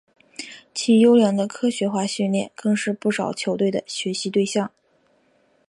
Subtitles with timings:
[0.73, 4.71] 其优良的科学化训练更是不少球队的学习对象。